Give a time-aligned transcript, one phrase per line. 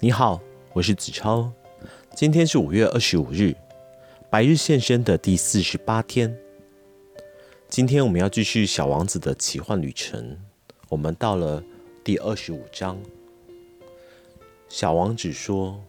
[0.00, 0.40] 你好，
[0.74, 1.50] 我是子超。
[2.14, 3.56] 今天是五月二十五日，
[4.30, 6.38] 白日现身的第四十八天。
[7.68, 10.38] 今天我们要继续小王子的奇幻旅程。
[10.88, 11.64] 我们到了
[12.04, 12.96] 第二十五章。
[14.68, 15.82] 小王子说：“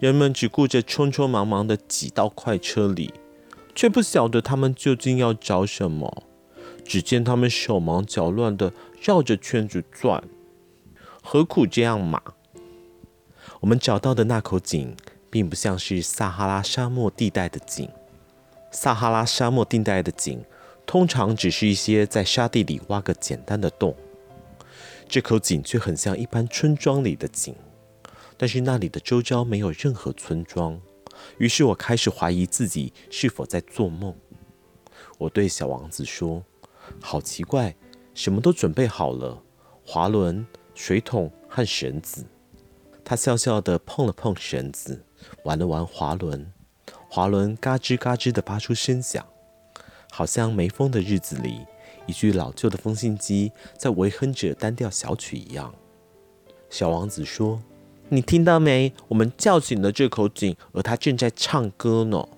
[0.00, 3.12] 人们只顾着匆匆忙忙的挤到快车里，
[3.74, 6.22] 却不晓得他们究竟要找什么。
[6.82, 10.24] 只见他们手忙脚乱的绕着圈子转，
[11.22, 12.22] 何苦这样嘛？”
[13.60, 14.96] 我们找到的那口井，
[15.30, 17.88] 并不像是撒哈拉沙漠地带的井。
[18.72, 20.42] 撒哈拉沙漠地带的井，
[20.86, 23.94] 通常只是一些在沙地里挖个简单的洞。
[25.06, 27.54] 这口井却很像一般村庄里的井，
[28.38, 30.80] 但是那里的周遭没有任何村庄。
[31.36, 34.14] 于是我开始怀疑自己是否在做梦。
[35.18, 36.42] 我对小王子说
[37.02, 37.76] ：“好奇怪，
[38.14, 39.42] 什么都准备好了，
[39.84, 42.24] 滑轮、水桶和绳子。”
[43.10, 45.04] 他笑笑地碰了碰绳子，
[45.42, 46.52] 玩了玩滑轮，
[47.08, 49.26] 滑轮嘎吱嘎吱地发出声响，
[50.12, 51.66] 好像没风的日子里，
[52.06, 55.74] 一具老旧的风信机在微哼着单调小曲一样。
[56.68, 57.60] 小王子说
[58.10, 58.92] ：“你听到没？
[59.08, 62.28] 我们叫醒了这口井，而它正在唱歌呢。”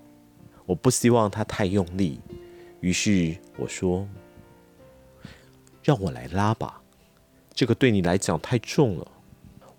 [0.65, 2.19] 我不希望它太用力，
[2.81, 4.09] 于是我说
[5.85, 6.81] ：“让我来拉吧，
[7.53, 9.07] 这个对你来讲太重了。”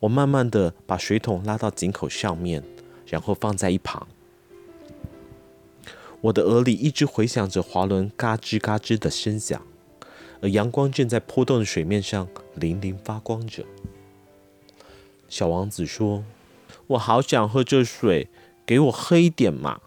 [0.03, 2.61] 我慢慢地把水桶拉到井口上面，
[3.07, 4.05] 然后放在一旁。
[6.19, 9.65] 我的耳里一直回响着滑轮嘎吱嘎吱的声响，
[10.41, 12.27] 而阳光正在波动的水面上
[12.59, 13.63] 粼粼发光着。
[15.29, 16.25] 小王子说
[16.87, 18.27] ：“我好想喝这水，
[18.65, 19.79] 给我喝一点嘛！”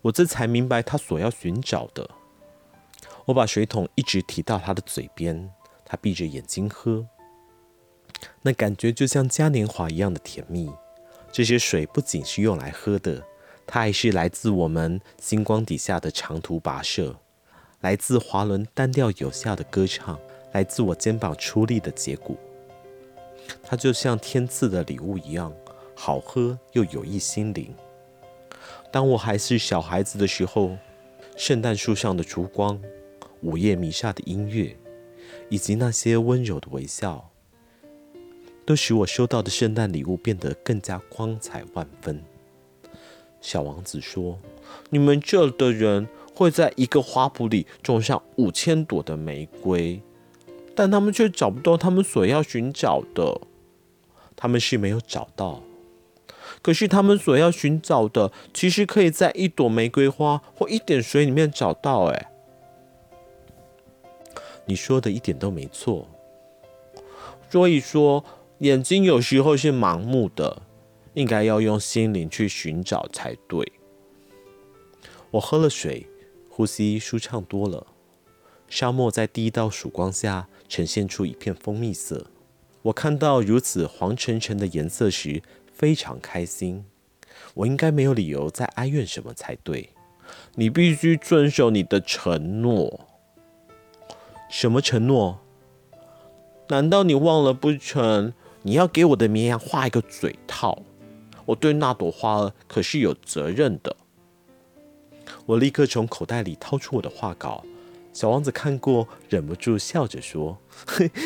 [0.00, 2.08] 我这才明白他所要寻找的。
[3.26, 5.50] 我把水桶一直提到他的嘴边，
[5.84, 7.06] 他闭着眼睛喝。
[8.42, 10.70] 那感觉就像嘉年华一样的甜蜜。
[11.32, 13.22] 这些水不仅是用来喝的，
[13.66, 17.14] 它还是来自我们星光底下的长途跋涉，
[17.80, 20.18] 来自滑轮单调有效的歌唱，
[20.52, 22.34] 来自我肩膀出力的结果。
[23.62, 25.52] 它就像天赐的礼物一样，
[25.94, 27.74] 好喝又有益心灵。
[28.90, 30.76] 当我还是小孩子的时候，
[31.36, 32.80] 圣诞树上的烛光、
[33.42, 34.74] 午夜弥撒的音乐，
[35.50, 37.30] 以及那些温柔的微笑。
[38.66, 42.20] 都使我收到的圣诞礼物变得更加光彩万分。
[43.40, 44.40] 小王子说
[44.90, 50.02] ：“你们这的人会在一个花圃里种上五千朵的玫瑰，
[50.74, 53.40] 但他们却找不到他们所要寻找的。
[54.34, 55.62] 他们是没有找到，
[56.60, 62.32] 可是他们所要寻找的，其实可以在一朵玫瑰花或一点水里面找到。”哎，
[64.64, 66.08] 你说的一点都没错。
[67.48, 68.24] 所以说。
[68.60, 70.62] 眼睛有时候是盲目的，
[71.12, 73.70] 应该要用心灵去寻找才对。
[75.32, 76.06] 我喝了水，
[76.48, 77.86] 呼吸舒畅多了。
[78.68, 82.26] 沙漠在第一道曙光下呈现出一片蜂蜜色。
[82.82, 86.86] 我看到如此黄澄澄的颜色时，非常开心。
[87.54, 89.90] 我应该没有理由再哀怨什么才对。
[90.54, 93.06] 你必须遵守你的承诺。
[94.48, 95.40] 什么承诺？
[96.68, 98.32] 难道你忘了不成？
[98.66, 100.82] 你要给我的绵羊画一个嘴套，
[101.44, 103.94] 我对那朵花儿可是有责任的。
[105.46, 107.62] 我立刻从口袋里掏出我的画稿，
[108.12, 110.58] 小王子看过，忍不住笑着说：“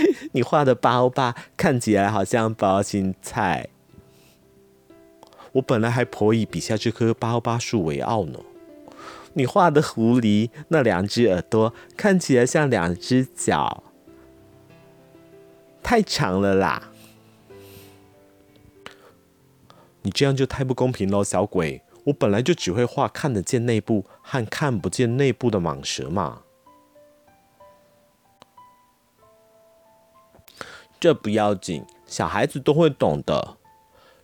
[0.33, 3.71] 你画的巴欧巴看起来好像包心菜。”
[5.53, 8.39] 我本来还颇以笔下这棵巴欧巴树为傲呢。
[9.33, 13.83] 你画的狐狸那两只耳朵看起来像两只脚，
[15.83, 16.90] 太长了啦。
[20.03, 21.83] 你这样就太不公平了，小鬼！
[22.05, 26.43] 我本来就只会画看得见内部和看不见内部的蟒蛇嘛。
[30.99, 33.59] 这不要紧，小孩子都会懂的。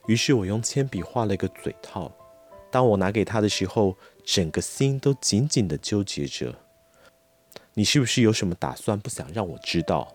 [0.07, 2.11] 于是我用铅笔画了一个嘴套。
[2.71, 6.55] 当我拿给他的时候，整个心都紧紧的纠结着。
[7.75, 10.15] 你是不是有什么打算，不想让我知道？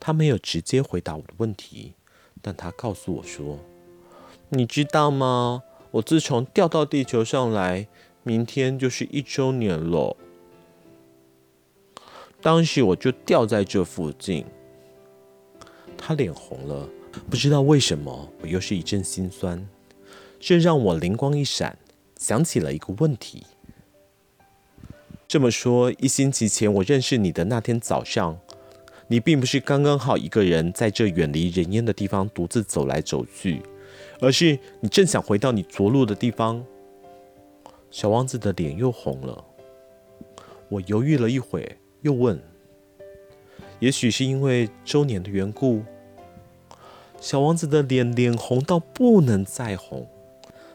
[0.00, 1.94] 他没有直接回答我的问题，
[2.40, 3.58] 但他告诉我说。
[4.50, 5.62] 你知道吗？
[5.92, 7.86] 我自从掉到地球上来，
[8.22, 10.16] 明天就是一周年了。
[12.40, 14.44] 当时我就掉在这附近。
[15.96, 16.88] 他脸红了，
[17.30, 19.66] 不知道为什么，我又是一阵心酸。
[20.38, 21.78] 这让我灵光一闪，
[22.18, 23.44] 想起了一个问题。
[25.26, 28.38] 这么说，一星期前我认识你的那天早上，
[29.08, 33.62] 你并不是刚刚好一个人在这远离人烟的地方独自走来走去，
[34.20, 36.64] 而是你正想回到你着陆的地方。
[37.90, 39.44] 小王子的脸又红了。
[40.68, 42.42] 我犹豫了一会，又问
[43.78, 45.82] ：“也许是因为周年的缘故。”
[47.20, 50.08] 小王子的脸脸红到不能再红。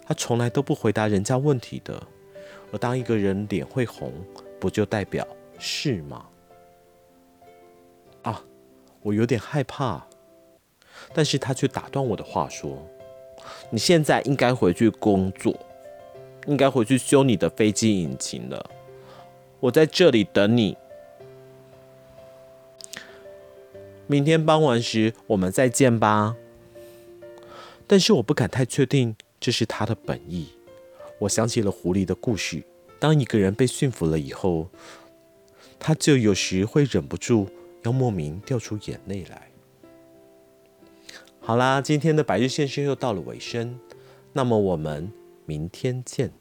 [0.06, 2.02] 他从来都不回答人家问题的。
[2.72, 4.14] 而当一个人脸会红，
[4.60, 5.28] 不就代表
[5.58, 6.26] 是吗？
[8.22, 8.44] 啊，
[9.02, 10.08] 我有点害怕。
[11.14, 12.88] 但是他却打断我的话说
[13.70, 15.56] ：“你现在应该回去工作，
[16.48, 18.70] 应该回去修你的飞机引擎了。
[19.60, 20.78] 我在这里等你。
[24.08, 26.36] 明天傍晚时我们再见吧。”
[27.86, 30.50] 但是我不敢太确定这是他的本意。
[31.18, 32.64] 我想起了狐狸的故事。
[33.00, 34.70] 当一个人被驯服了以后，
[35.80, 37.50] 他就有时会忍不住
[37.84, 39.49] 要莫名掉出眼泪来。
[41.50, 43.76] 好啦，今天的白日线声又到了尾声，
[44.34, 45.12] 那么我们
[45.48, 46.32] 明天见。